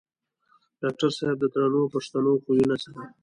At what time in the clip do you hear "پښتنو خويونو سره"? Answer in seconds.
1.93-2.99